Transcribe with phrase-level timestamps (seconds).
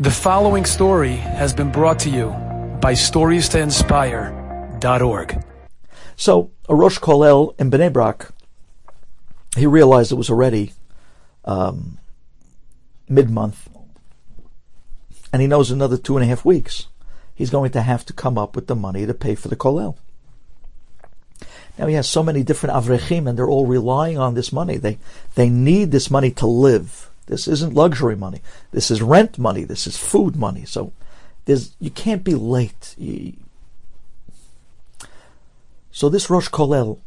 [0.00, 2.28] The following story has been brought to you
[2.80, 5.44] by StoriesToInspire.org.
[6.14, 8.28] So, a Rosh Kolel in Bnei Brak,
[9.56, 10.72] he realized it was already
[11.44, 11.98] um,
[13.08, 13.68] mid-month,
[15.32, 16.86] and he knows another two and a half weeks
[17.34, 19.96] he's going to have to come up with the money to pay for the Kolel.
[21.76, 24.76] Now he has so many different avrechim, and they're all relying on this money.
[24.76, 24.98] They
[25.34, 27.10] they need this money to live.
[27.28, 28.40] This isn't luxury money.
[28.72, 29.64] This is rent money.
[29.64, 30.64] This is food money.
[30.64, 30.92] So
[31.44, 32.94] there's you can't be late.
[32.98, 33.34] You,
[35.92, 36.98] so this Rosh Kolel,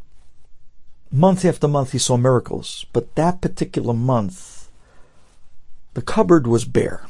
[1.11, 4.69] month after month, he saw miracles, but that particular month,
[5.93, 7.05] the cupboard was bare.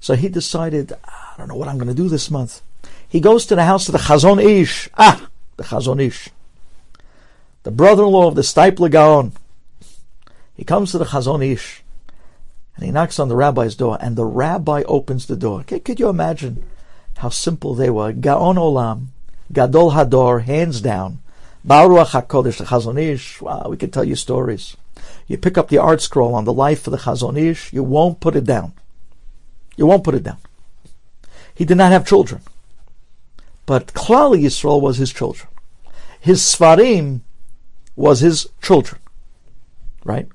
[0.00, 2.62] So he decided, I don't know what I'm going to do this month.
[3.08, 4.88] He goes to the house of the Chazon Ish.
[4.96, 6.30] Ah, the Chazon Ish.
[7.62, 9.32] The brother-in-law of the Steipler Gaon.
[10.56, 11.82] He comes to the Chazon Ish.
[12.80, 15.60] And he knocks on the rabbi's door, and the rabbi opens the door.
[15.60, 16.64] Okay, could you imagine
[17.18, 18.10] how simple they were?
[18.10, 19.08] Gaon Olam,
[19.52, 21.18] Gadol Hador, hands down.
[21.62, 23.42] Baruch HaKodesh, the Chazon Ish.
[23.42, 24.78] Wow, we could tell you stories.
[25.26, 28.34] You pick up the ArtScroll on the life of the Chazon Ish, you won't put
[28.34, 28.72] it down.
[29.76, 30.38] You won't put it down.
[31.54, 32.40] He did not have children.
[33.66, 35.50] But Klal Yisrael was his children.
[36.18, 37.20] His sefarim
[37.94, 39.02] was his children.
[40.02, 40.28] Right?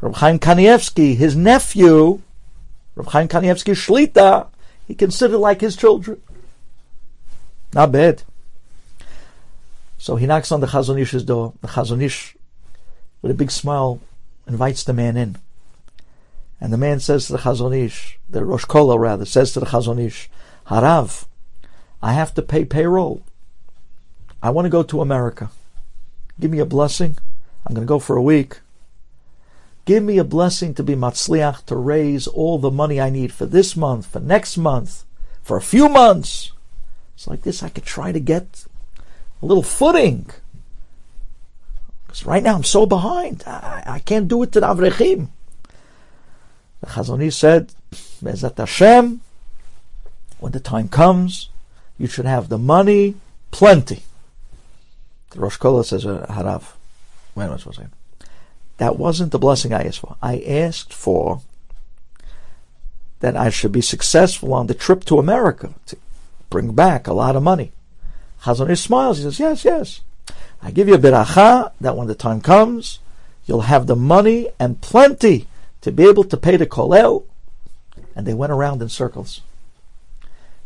[0.00, 2.20] Reb Chaim Kanievsky, his nephew,
[2.94, 4.48] Reb Chaim Kanievsky Shlita,
[4.86, 6.20] he considered like his children.
[7.74, 8.22] Not bad.
[9.98, 11.52] So he knocks on the Chazon Ish's door.
[11.60, 12.36] The Chazon Ish,
[13.20, 14.00] with a big smile,
[14.46, 15.36] invites the man in.
[16.60, 19.66] And the man says to the Chazon Ish, the Rosh Kola rather, says to the
[19.66, 20.30] Chazon Ish,
[20.68, 21.26] Harav,
[22.00, 23.22] I have to pay payroll.
[24.42, 25.50] I want to go to America.
[26.38, 27.16] Give me a blessing.
[27.66, 28.60] I'm going to go for a week.
[29.88, 33.46] Give me a blessing to be matzliach, to raise all the money I need for
[33.46, 35.06] this month, for next month,
[35.40, 36.52] for a few months.
[37.14, 38.66] It's like this, I could try to get
[39.40, 40.28] a little footing.
[42.06, 43.44] Because right now I'm so behind.
[43.46, 45.28] I, I can't do it to the Avrechim.
[46.82, 47.72] The Chazon Ish said,
[48.22, 49.22] B'ezrat Hashem,
[50.38, 51.48] when the time comes,
[51.96, 53.14] you should have the money
[53.52, 54.02] plenty.
[55.30, 56.74] The Rosh Kola says, uh, Harav.
[57.32, 57.97] When am I?
[58.78, 60.16] That wasn't the blessing I asked for.
[60.22, 61.42] I asked for
[63.20, 65.96] that I should be successful on the trip to America to
[66.50, 67.72] bring back a lot of money.
[68.42, 69.18] Chazon smiles.
[69.18, 70.00] He says, yes, yes.
[70.62, 73.00] I give you a beracha that when the time comes,
[73.46, 75.46] you'll have the money and plenty
[75.80, 77.24] to be able to pay the kolel.
[78.14, 79.40] And they went around in circles.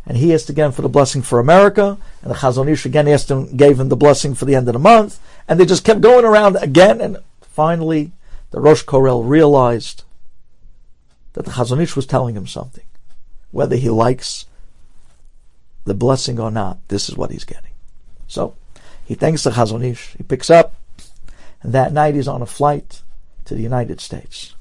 [0.07, 3.31] And he asked again for the blessing for America, and the Chazon Ish again asked
[3.31, 6.01] him, gave him the blessing for the end of the month, and they just kept
[6.01, 7.19] going around again, and
[7.53, 8.13] Finally,
[8.51, 10.05] the Rosh Kolel realized
[11.35, 12.85] that the Chazon Ish was telling him something.
[13.51, 14.47] Whether he likes
[15.85, 17.73] the blessing or not, this is what he's getting.
[18.27, 18.55] So,
[19.05, 20.15] he thanks the Chazon Ish.
[20.17, 20.75] He picks up,
[21.63, 23.03] and that night he's on a flight
[23.45, 24.55] to the United States.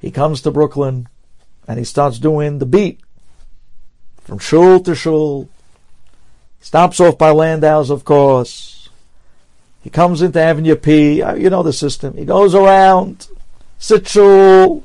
[0.00, 1.08] He comes to Brooklyn,
[1.66, 3.00] and he starts doing the beat
[4.20, 5.48] from shul to shul.
[6.60, 8.71] Stops off by Landau's, of course.
[9.82, 11.22] He comes into Avenue P.
[11.22, 12.16] Uh, you know the system.
[12.16, 13.26] He goes around
[13.80, 14.84] Sitchul,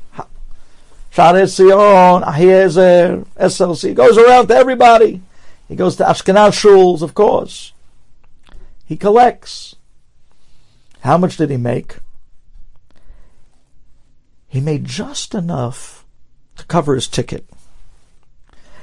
[1.13, 3.89] Shaare Zion, Ahiezer, SLC.
[3.89, 5.21] He goes around to everybody.
[5.67, 7.73] He goes to Ashkenaz shuls, of course.
[8.85, 9.75] He collects.
[11.01, 11.97] How much did he make?
[14.47, 16.05] He made just enough
[16.55, 17.47] to cover his ticket.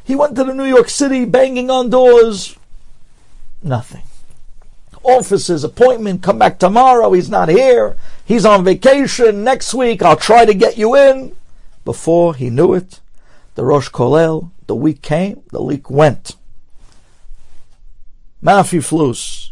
[0.05, 2.57] He went to the New York City banging on doors.
[3.63, 4.05] Nothing
[5.05, 10.45] office's appointment, come back tomorrow, he's not here, he's on vacation, next week I'll try
[10.45, 11.37] to get you in.
[11.85, 13.01] Before he knew it,
[13.55, 16.37] the Rosh Kolel, the week came, the week went.
[18.43, 19.51] Mafi Flus,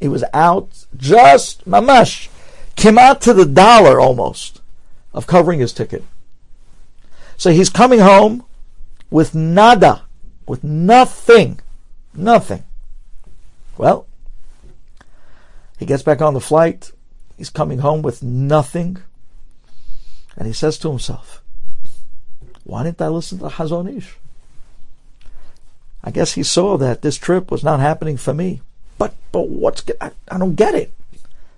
[0.00, 2.28] he was out just, mamash,
[2.76, 4.60] came out to the dollar almost
[5.12, 6.04] of covering his ticket.
[7.36, 8.44] So he's coming home
[9.10, 10.02] with nada,
[10.46, 11.60] with nothing,
[12.14, 12.64] nothing.
[13.76, 14.06] Well,
[15.80, 16.92] he gets back on the flight.
[17.38, 18.98] He's coming home with nothing.
[20.36, 21.42] And he says to himself,
[22.64, 24.16] why didn't I listen to Chazon Ish?
[26.04, 28.60] I guess he saw that this trip was not happening for me.
[28.98, 30.92] But, but what's, I, I don't get it.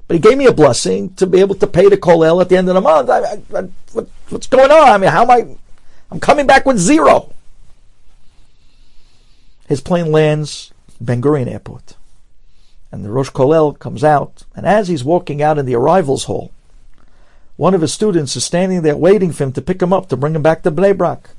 [0.07, 2.57] But he gave me a blessing to be able to pay the kolel at the
[2.57, 3.11] end of the month.
[3.11, 4.89] I, I, what, what's going on?
[4.89, 5.57] I mean, how am I?
[6.13, 7.33] I'm coming back with zero.
[9.67, 11.97] His plane lands Ben Gurion Airport.
[12.93, 16.53] And the Rosh Kolel comes out, and as he's walking out in the arrivals hall,
[17.57, 20.17] one of his students is standing there waiting for him to pick him up to
[20.17, 21.31] bring him back to Bnei Brak.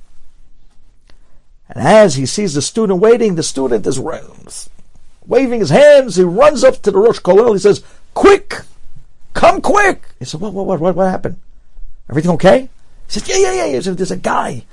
[1.70, 6.16] And as he sees the student waiting, the student is waving his hands.
[6.16, 7.54] He runs up to the Rosh Kollel.
[7.54, 7.84] He says,
[8.16, 8.62] "Quick,
[9.34, 10.54] come quick!" He said, "What?
[10.54, 10.80] What?
[10.80, 10.96] What?
[10.96, 11.38] What happened?
[12.10, 12.70] Everything okay?"
[13.08, 14.66] He said, "Yeah, yeah, yeah." He said, "There's a guy,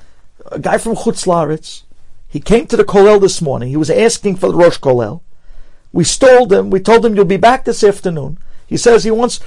[0.46, 1.82] a guy from Chutz Laretz.
[2.26, 3.68] He came to the Kollel this morning.
[3.68, 5.20] He was asking for the Rosh Kollel.
[5.92, 6.70] We stole him.
[6.70, 8.38] We told him you'll be back this afternoon.
[8.66, 9.40] He says he wants,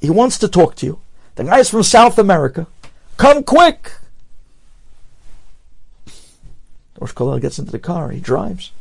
[0.00, 0.98] he wants to talk to you.
[1.36, 2.66] The guy's from South America.
[3.16, 3.92] Come quick!"
[6.98, 8.10] Rosh Kollel gets into the car.
[8.10, 8.72] He drives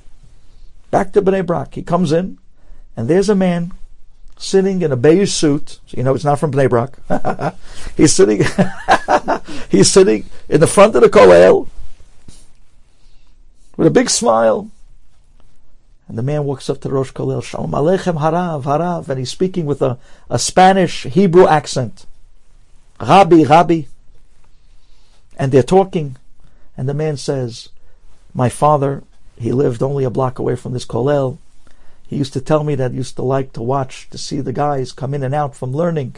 [0.90, 1.76] back to Bnei Brak.
[1.76, 2.38] He comes in,
[2.96, 3.74] and there's a man
[4.38, 5.80] sitting in a beige suit.
[5.86, 6.98] So you know it's not from Bnei Brak.
[7.98, 8.44] he's sitting.
[9.70, 11.68] he's sitting in the front of the Kollel
[13.76, 14.72] with a big smile.
[16.08, 19.66] And the man walks up to Rosh Kollel, Shalom Aleichem Harav, Harav, and he's speaking
[19.66, 19.98] with a,
[20.30, 22.06] a Spanish Hebrew accent.
[23.00, 23.84] Rabbi, Rabbi.
[25.38, 26.18] And they're talking,
[26.78, 27.70] and the man says,
[28.34, 29.04] My father
[29.38, 31.38] he lived only a block away from this kollel.
[32.08, 34.54] He used to tell me that he used to like to watch, to see the
[34.54, 36.16] guys come in and out from learning.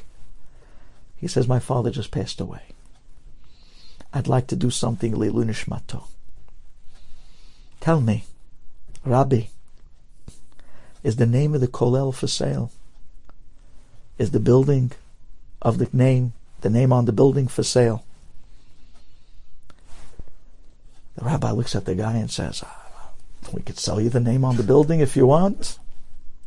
[1.16, 2.62] He says, My father just passed away.
[4.14, 6.04] I'd like to do something L'ilui nishmato.
[7.80, 8.26] Tell me,
[9.06, 9.44] Rabbi,
[11.08, 12.70] is the name of the kollel for sale?
[14.18, 14.92] Is the building
[15.62, 18.04] of the name, the name on the building for sale?
[21.16, 22.62] The rabbi looks at the guy and says,
[23.54, 25.80] we could sell you the name on the building if you want.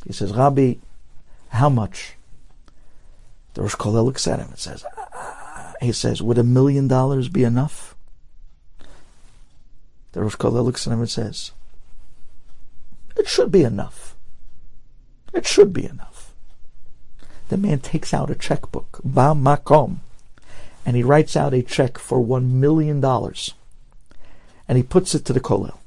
[0.05, 0.75] He says, Rabbi,
[1.49, 2.13] how much?
[3.55, 7.29] The Rosh Kollel looks at him and says, uh, he says, would a million dollars
[7.29, 7.95] be enough?
[10.11, 11.51] The Rosh Kollel looks at him and says,
[13.17, 14.15] it should be enough.
[15.33, 16.33] It should be enough.
[17.49, 19.97] The man takes out a checkbook, Ba Makom,
[20.85, 23.53] and he writes out a check for one million dollars,
[24.67, 25.77] and he puts it to the Kollel.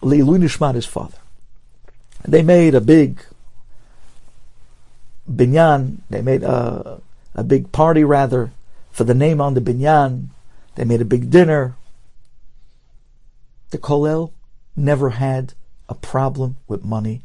[0.00, 1.18] L'ilui Nishmat, his father.
[2.26, 3.22] They made a big
[5.30, 5.98] binyan.
[6.10, 7.00] They made a,
[7.34, 8.50] a big party, rather,
[8.90, 10.28] for the name on the binyan.
[10.74, 11.74] They made a big dinner.
[13.70, 14.32] The Kollel
[14.74, 15.54] never had
[15.88, 17.22] a problem with money.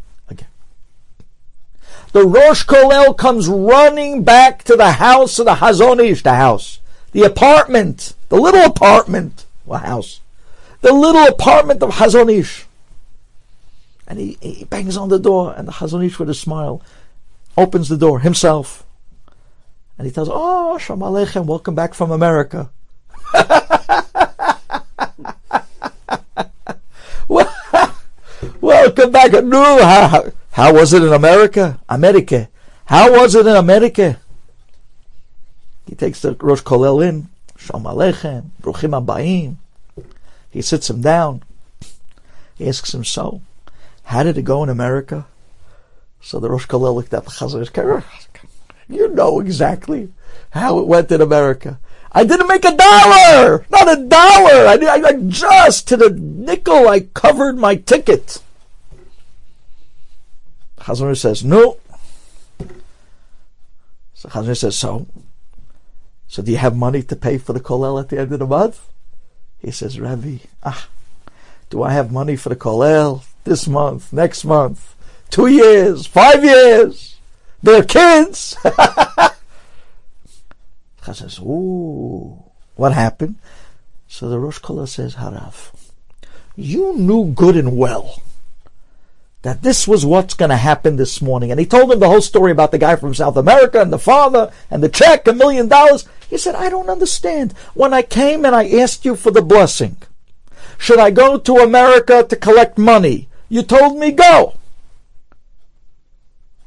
[2.12, 6.80] The Rosh Kollel comes running back to the house of the Hazon Ish, the house,
[7.12, 10.20] the apartment, the little apartment, well, house,
[10.82, 12.66] the little apartment of Hazon Ish.
[14.08, 16.82] And he, he bangs on the door, and the Hazon Ish with a smile
[17.58, 18.86] opens the door himself.
[19.98, 22.70] And he tells, Oh, Shalom Aleichem, welcome back from America.
[28.84, 29.32] welcome back.
[29.44, 31.80] No, how, how was it in America?
[31.88, 32.50] America.
[32.86, 34.20] How was it in America?
[35.88, 37.30] He takes the Rosh Kollel in.
[37.58, 39.56] Shalom Aleichem, Bruchim HaBaim.
[40.50, 41.44] He sits him down.
[42.58, 43.42] He asks him, so,
[44.04, 45.28] how did it go in America?
[46.20, 48.04] So the Rosh Kollel looked at the Chazon
[48.90, 50.12] You know exactly
[50.52, 51.80] how it went in America.
[52.12, 53.66] I didn't make a dollar!
[53.70, 54.68] Not a dollar!
[54.68, 58.42] I, I, I just to the nickel I covered my ticket.
[60.84, 61.78] Chazon says, no.
[64.14, 65.08] So Chazon says, so?
[66.28, 68.48] So do you have money to pay for the kollel at the end of the
[68.48, 68.90] month?
[69.60, 70.90] He says, Rabbi, ah,
[71.70, 74.94] do I have money for the kollel this month, next month,
[75.30, 77.16] two years, five years?
[77.62, 78.58] They're kids.
[81.02, 82.44] Chaz says, ooh,
[82.76, 83.36] what happened?
[84.10, 85.74] So the Rosh Kollel says, Harav,
[86.58, 88.22] you knew good and well
[89.44, 91.52] that this was what's going to happen this morning.
[91.52, 94.00] And he told him the whole story about the guy from South America and the
[94.00, 96.08] father and the check, a million dollars.
[96.30, 97.54] He said, I don't understand.
[97.74, 99.98] When I came and I asked you for the blessing,
[100.78, 103.28] should I go to America to collect money?
[103.50, 104.56] You told me go.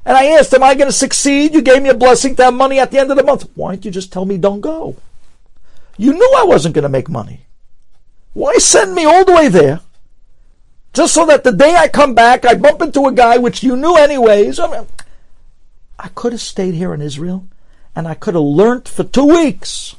[0.04, 1.54] And I asked, am I going to succeed?
[1.54, 3.49] You gave me a blessing to have money at the end of the month.
[3.54, 4.97] Why don't you just tell me don't go?
[5.97, 7.47] You knew I wasn't going to make money.
[8.35, 9.80] Why send me all the way there?
[10.97, 13.76] Just so that the day I come back, I bump into a guy which you
[13.76, 14.59] knew anyways.
[14.59, 14.87] I, mean,
[15.99, 17.47] I could have stayed here in Israel
[17.95, 19.95] and I could have learnt for two weeks.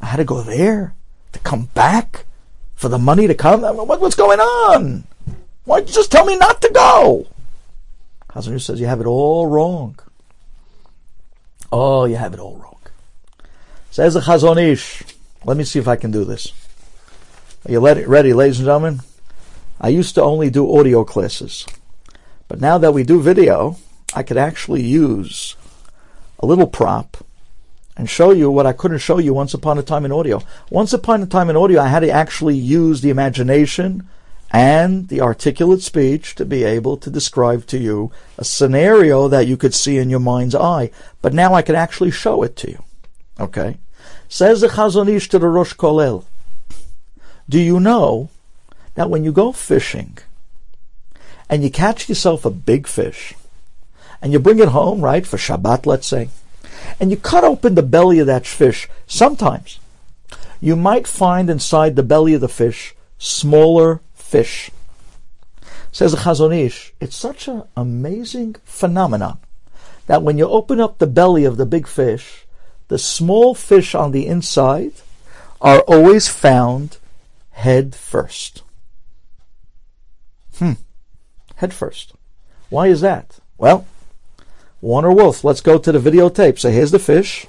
[0.00, 0.92] I had to go there
[1.30, 2.26] to come back
[2.74, 3.60] for the money to come.
[3.60, 5.04] what's going on?
[5.64, 7.28] Why don't you just tell me not to go?
[8.30, 9.96] Hazon says you have it all wrong.
[11.70, 12.80] Oh, you have it all wrong.
[13.92, 15.04] Says the Chazon Ish.
[15.44, 16.52] Let me see if I can do this.
[17.64, 19.02] Are you ready, ladies and gentlemen?
[19.80, 21.64] I used to only do audio classes.
[22.48, 23.76] But now that we do video,
[24.14, 25.54] I could actually use
[26.40, 27.18] a little prop
[27.96, 30.42] and show you what I couldn't show you once upon a time in audio.
[30.70, 34.08] Once upon a time in audio, I had to actually use the imagination
[34.50, 39.56] and the articulate speech to be able to describe to you a scenario that you
[39.56, 40.90] could see in your mind's eye.
[41.20, 42.82] But now I can actually show it to you.
[43.38, 43.78] Okay?
[44.28, 46.24] Says the Chazon Ish to the Rosh Kolel,
[47.48, 48.30] do you know
[48.94, 50.18] that when you go fishing
[51.48, 53.34] and you catch yourself a big fish
[54.20, 56.28] and you bring it home, right, for Shabbat, let's say,
[57.00, 59.78] and you cut open the belly of that fish, sometimes
[60.60, 64.70] you might find inside the belly of the fish smaller fish.
[65.90, 69.38] Says the Chazon Ish, it's such an amazing phenomenon
[70.06, 72.46] that when you open up the belly of the big fish,
[72.88, 74.92] the small fish on the inside
[75.60, 76.98] are always found
[77.52, 78.62] head first.
[80.56, 80.72] Hmm.
[81.56, 82.12] Head first.
[82.68, 83.38] Why is that?
[83.56, 83.86] Well,
[84.80, 86.58] Warner Wolf, let's go to the videotape.
[86.58, 87.46] So here's the fish.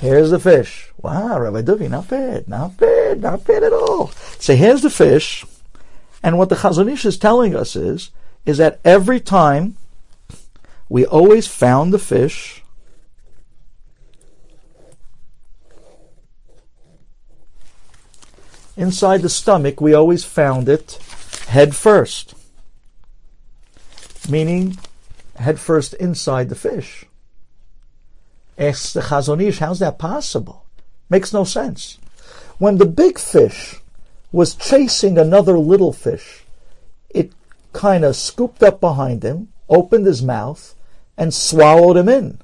[0.00, 0.90] Here's the fish.
[0.96, 4.08] Wow, Rabbi Duvi, not bad, not bad, not bad at all.
[4.38, 5.44] So here's the fish,
[6.22, 8.10] and what the Chazon Ish is telling us is,
[8.46, 9.76] is that every time
[10.88, 12.59] we always found the fish
[18.76, 20.98] inside the stomach, we always found it
[21.48, 22.34] head first,
[24.28, 24.78] meaning
[25.36, 27.04] head first inside the fish.
[28.58, 30.66] Asks the Chazon Ish, how's that possible?
[31.08, 31.98] Makes no sense.
[32.58, 33.80] When the big fish
[34.32, 36.44] was chasing another little fish,
[37.08, 37.32] it
[37.72, 40.74] kind of scooped up behind him, opened his mouth,
[41.16, 42.40] and swallowed him in.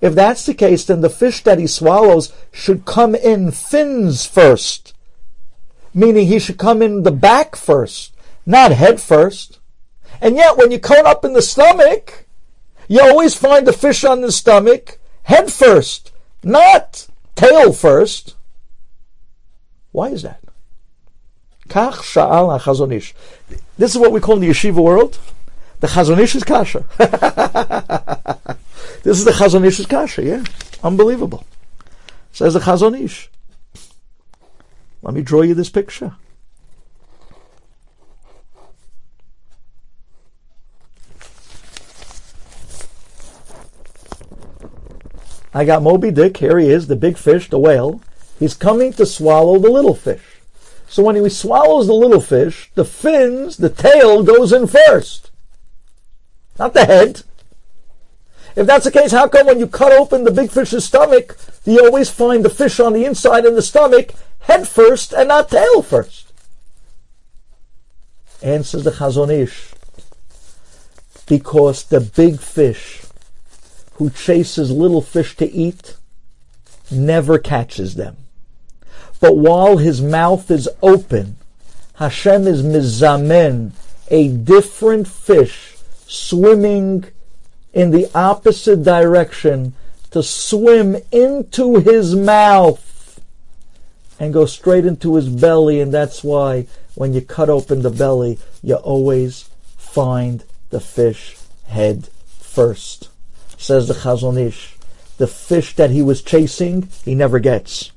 [0.00, 4.93] If that's the case, then the fish that he swallows should come in fins first
[5.94, 8.12] meaning he should come in the back first,
[8.44, 9.60] not head first.
[10.20, 12.26] And yet, when you cut up in the stomach,
[12.88, 18.34] you always find the fish on the stomach head first, not tail first.
[19.92, 20.40] Why is that?
[21.68, 23.14] Kach sha'al Chazon Ish.
[23.78, 25.18] This is what we call in the yeshiva world.
[25.80, 26.84] The Chazon Ish is kasha.
[29.02, 30.44] this is the Chazon Ish's kasha, yeah.
[30.82, 31.46] Unbelievable.
[32.32, 33.30] Says the Chazon Ish.
[35.04, 36.16] Let me draw you this picture.
[45.52, 46.38] I got Moby Dick.
[46.38, 48.00] Here he is, the big fish, the whale.
[48.38, 50.40] He's coming to swallow the little fish.
[50.88, 55.30] So when he swallows the little fish, the fins, the tail goes in first.
[56.58, 57.22] Not the head.
[58.56, 61.84] If that's the case, how come when you cut open the big fish's stomach, you
[61.84, 64.12] always find the fish on the inside in the stomach
[64.44, 66.32] head first and not tail first?
[68.42, 69.72] Answers the Chazon Ish.
[71.26, 73.02] Because the big fish
[73.94, 75.96] who chases little fish to eat
[76.90, 78.16] never catches them.
[79.20, 81.36] But while his mouth is open,
[81.94, 83.72] Hashem is mizamen,
[84.08, 87.04] a different fish swimming
[87.72, 89.74] in the opposite direction
[90.10, 92.93] to swim into his mouth
[94.18, 95.80] and go straight into his belly.
[95.80, 102.08] And that's why when you cut open the belly, you always find the fish head
[102.38, 103.08] first.
[103.58, 104.76] Says the Chazon Ish.
[105.16, 107.92] The fish that he was chasing, he never gets.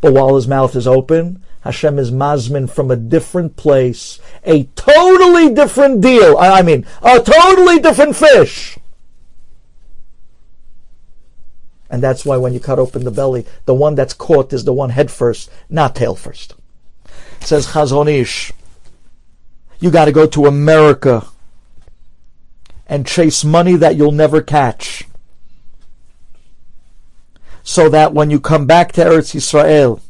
[0.00, 5.54] But while his mouth is open, Hashem is mazmin from a different place, a totally
[5.54, 6.36] different deal.
[6.36, 8.78] I mean, a totally different fish.
[11.94, 14.72] And that's why when you cut open the belly, the one that's caught is the
[14.72, 16.56] one head first, not tail first.
[17.40, 18.52] It says Chazon Ish,
[19.78, 21.28] you got to go to America
[22.88, 25.04] and chase money that you'll never catch.
[27.62, 30.00] So that when you come back to Eretz Yisrael,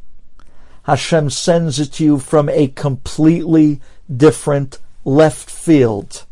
[0.84, 6.24] Hashem sends it to you from a completely different left field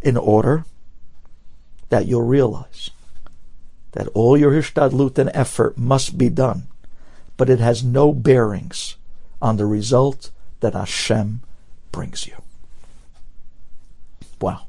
[0.00, 0.64] in order
[1.90, 2.88] that you'll realize
[3.98, 6.68] that all your hishtadlut and effort must be done,
[7.36, 8.94] but it has no bearings
[9.42, 11.40] on the result that Hashem
[11.90, 12.36] brings you.
[14.40, 14.68] Wow.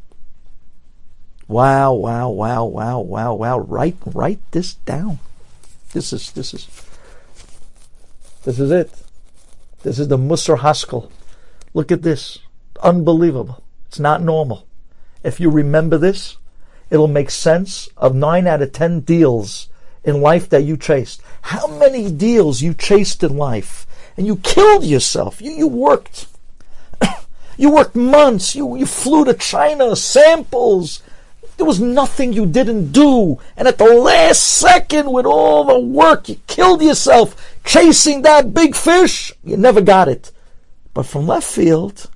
[1.47, 3.59] Wow, wow, wow, wow, wow, wow.
[3.59, 5.19] Write write this down.
[5.93, 6.67] This is this is
[8.45, 8.89] this is it.
[9.83, 11.11] This is the Musar Haskel.
[11.75, 12.39] Look at this.
[12.81, 13.63] Unbelievable.
[13.85, 14.65] It's not normal.
[15.23, 16.37] If you remember this,
[16.89, 19.69] it'll make sense of nine out of ten deals
[20.03, 21.21] in life that you chased.
[21.41, 23.85] How many deals you chased in life
[24.17, 25.41] and you killed yourself?
[25.41, 26.27] You, you worked
[27.57, 28.55] You worked months.
[28.55, 31.03] You, you flew to China, samples.
[31.57, 33.37] There was nothing you didn't do.
[33.57, 38.75] And at the last second, with all the work, you killed yourself chasing that big
[38.75, 39.33] fish.
[39.43, 40.31] You never got it.
[40.93, 42.09] But from left field,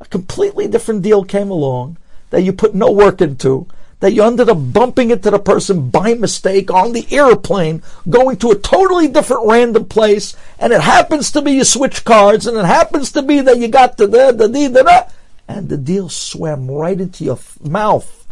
[0.00, 1.98] a completely different deal came along
[2.32, 3.68] that you put no work into,
[4.00, 8.50] that you ended up bumping into the person by mistake on the airplane, going to
[8.50, 12.64] a totally different random place, and it happens to be you switch cards, and it
[12.64, 15.12] happens to be that you got the the the the, the,
[15.46, 18.26] and the deal swam right into your mouth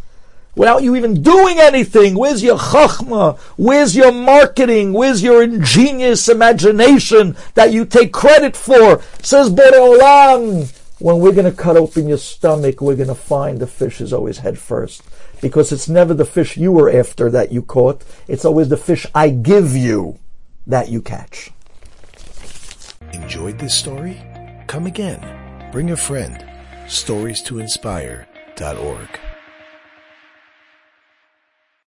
[0.56, 2.14] without you even doing anything.
[2.14, 3.38] Where's your chachma?
[3.56, 4.92] Where's your marketing?
[4.92, 9.02] Where's your ingenious imagination that you take credit for?
[9.22, 10.79] Says Borei Olam.
[11.00, 14.12] When we're going to cut open your stomach, we're going to find the fish is
[14.12, 15.02] always head first.
[15.40, 18.04] Because it's never the fish you were after that you caught.
[18.28, 20.18] It's always the fish I give you
[20.66, 21.52] that you catch.
[23.14, 24.20] Enjoyed this story?
[24.66, 25.70] Come again.
[25.72, 26.44] Bring a friend.
[26.86, 29.29] Stories to inspire.org.